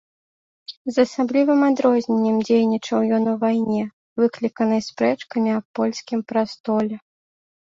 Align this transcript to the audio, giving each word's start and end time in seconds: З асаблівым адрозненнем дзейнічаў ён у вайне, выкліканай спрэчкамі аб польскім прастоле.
З 0.93 1.03
асаблівым 1.07 1.61
адрозненнем 1.67 2.39
дзейнічаў 2.47 2.99
ён 3.17 3.23
у 3.33 3.37
вайне, 3.43 3.83
выкліканай 4.23 4.81
спрэчкамі 4.89 5.49
аб 5.61 5.65
польскім 5.83 6.19
прастоле. 6.33 6.95